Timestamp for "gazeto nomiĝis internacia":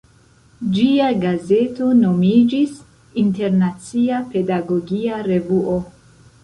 1.23-4.25